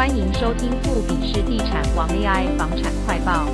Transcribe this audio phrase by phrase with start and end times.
[0.00, 3.46] 欢迎收听富比士地产王 AI 房产快报。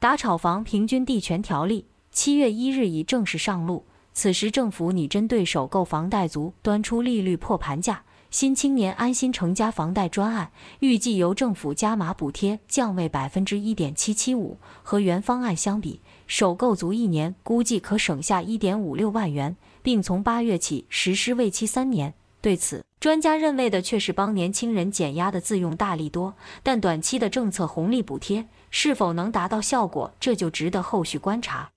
[0.00, 3.84] 打炒房平均地权条例七月一日已正式上路，
[4.14, 8.02] 此时政府拟针对首购房贷族端出利率破盘价。
[8.30, 10.50] 新青年安心成家房贷专案
[10.80, 22.14] 预计由政府加码补贴降为百分之一点七七五，和原方案相比，首购族一年估计可省下一点五六万元，并从八月起实施为期三年。
[22.44, 31.70] 对此，专家认为的却是帮年轻人减压的自用大利多，但短期的政策红利补贴是否能达到效果，这就值得后续观察。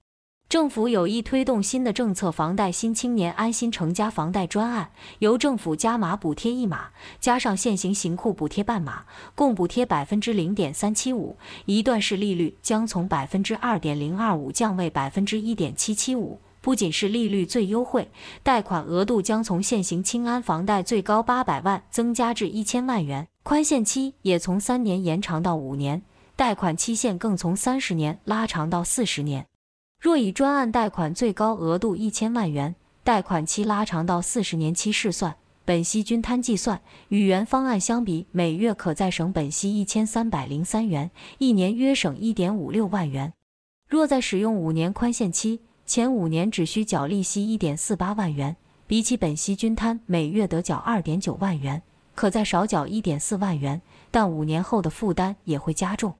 [0.49, 6.89] 政府有意推动新的政策，房贷新青年安心成家房贷专案，由政府加码补贴一码，
[7.21, 16.41] 加上现行行库补贴半码，共补贴百分之零点三七五，一段式利率将从百分之二点零二五降为百分之一点七七五。
[16.67, 18.11] 不仅是利率最优惠，
[18.43, 26.01] 贷款额度将从现行青安房贷最高八百万增加至一千万元，宽限期也从三年延长到五年，
[26.35, 29.45] 贷款期限更从三十年拉长到四十年。
[30.01, 43.31] 若以专案贷款最高额度一千万元，贷款期拉长到四十年期试算，本息均摊计算，与原方案相比，每月可再省本息一千三百零三元，一年约省一点五六万元。
[43.87, 51.81] 若再使用五年宽限期，前五年只需缴利息一点四八万元，比起本息均摊每月得缴二点九万元，
[52.13, 56.13] 可再少缴一点四万元，但五年后的负担也会加重。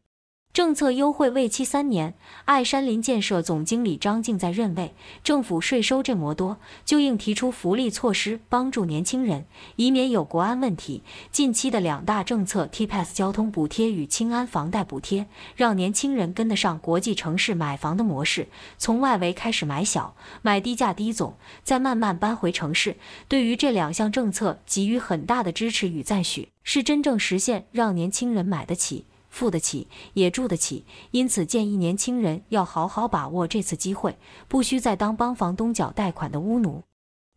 [0.58, 11.04] 政策优惠为期三年，爱山林建设总经理张静在认为，政府税收这么多，就应提出福利措施帮助年轻人，以免有国安问题。
[11.32, 18.48] 近期的两大政策，TPass 交通补贴与清安房贷补贴，让年轻人跟得上国际城市买房的模式，
[18.80, 22.96] 从外围开始买小，买低价低总，再慢慢搬回城市。
[23.28, 29.06] 对于这两项政策给予很大的支持与赞许，是真正实现让年轻人买得起。
[29.38, 36.82] 付得起也住得起，因此建议年轻人要好好把握这次机会，不需再当帮房东缴贷款的巫奴。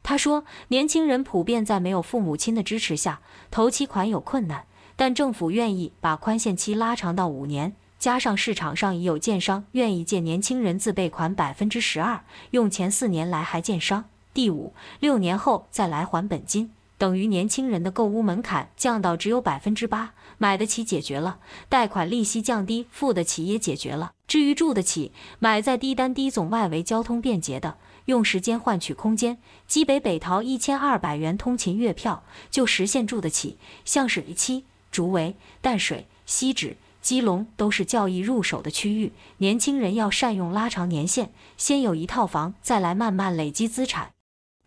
[0.03, 4.65] 他说，年轻人普遍在没有父母亲的支持下，头期款有困难，
[4.97, 16.72] 但政府愿意把宽限期拉长到五年，加上市场上已有建商愿意借年轻人自备款百分之十二，用前四年来还建商，第五六年后再来还本金。
[17.00, 21.38] 等于年轻人的购物门槛降到只有百分之八，买得起解决了，
[21.71, 24.12] 贷款利息降低，付得起也解决了。
[24.28, 29.39] 至于住得起，买在低单低总、外围交通便捷的，用时间换取空间。
[29.66, 33.56] 基北北桃一千二百元通勤月票就实现住得起，
[33.87, 39.10] 像是一期、竹围、淡水、汐止、基隆都是较易入手的区域。
[39.39, 44.10] 年轻人要善用拉长年限，先有一套房，再来慢慢累积资产。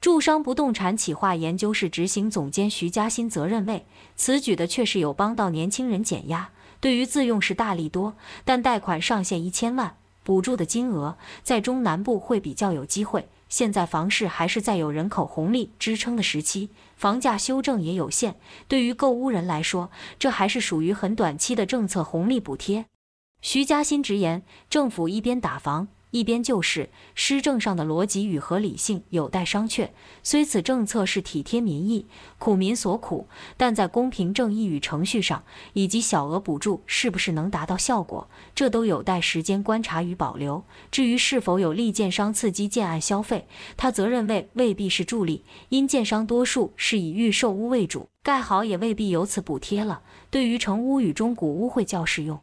[0.03, 3.85] 住商不动产企划研究室执行总监徐嘉欣则认为，
[4.17, 6.49] 此举的确实有帮到年轻人减压，
[6.81, 8.13] 对于自用是大利多。
[8.43, 13.29] 但贷款上限一千万，补助的金额在中南部会比较有机会。
[13.47, 18.35] 现在房市还是在有人口红利支撑的时期，房价修正也有限。
[18.67, 19.89] 对于购屋人来说，
[20.19, 22.87] 这还是属于很短期的政策红利补贴。
[23.41, 25.87] 徐嘉欣直言，政府一边打房。
[26.13, 29.89] 一边就是施政上的逻辑与合理性有待商榷。
[30.21, 32.05] 虽此政策是体贴民意、
[32.37, 40.63] 苦民所苦，但在公平正义与程序上，以及小额补助是不是能达到效果，这都有待时间观察与保留。
[40.91, 50.03] 至于是否有利建商刺激建案消费，他则认为未必是助力，因建商多数是以预售屋为主，盖好也未必由此补贴了。
[50.29, 52.39] 对于成屋与中古屋会较适用。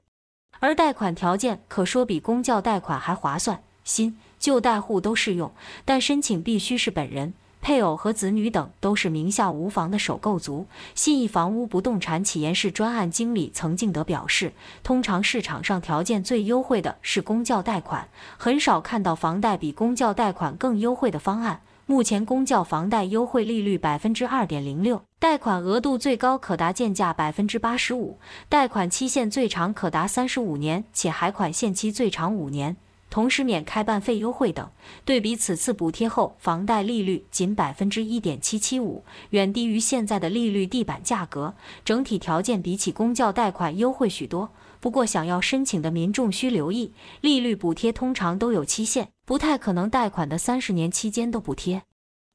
[0.60, 5.50] 而贷款条件可说比公教贷款还划算，新旧贷户都适用，
[5.87, 7.32] 但申请必须是本人、
[7.62, 10.66] 配偶和子女等都是名下无房的首购族。
[10.94, 21.62] 信义房屋不动产企研室专案经理曾敬德表示，通常市场上条件最优惠的是公教贷款，很少看到房贷比公教贷款更优惠的方案。
[21.90, 28.16] 目前公教房贷优惠利率百分之二点零六，贷款额度最高可达建价百分之八十五，
[28.48, 32.76] 贷款期限最长可达三十五年，且还款限期最长五年，
[33.10, 34.70] 同时免开办费优惠等。
[35.04, 41.53] 对比此次补贴后，房贷利率仅百分之一点七七五，远低于现在的利率地板价格，
[41.84, 44.48] 整体条件比起公教贷款优惠许多。
[44.80, 51.82] 不过，想要申请的民众需留意，利率补贴通常都有期限，不太可能贷款的三十年期间都补贴。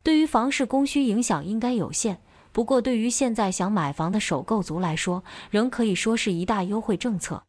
[0.03, 2.19] 对于房市供需影响应该有限，
[2.51, 7.43] 不过对于现在想买房的首购族来说，仍可以说是一大优惠政策。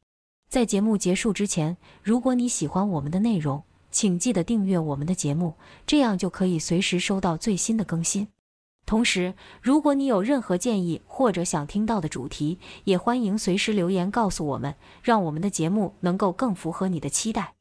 [0.48, 5.54] 在节目结束之前，如果你喜欢我们的内容，请记得订阅我们的节目，
[5.87, 8.28] 这样就可以随时收到最新的更新。
[8.86, 17.54] 同时，如果你有任何建议或者想听到的主题，也欢迎随时留言告诉我们，让我们的节目能够更符合你的期待。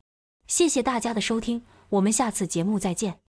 [0.46, 3.25] 谢谢大家的收听，我们下次节目再见。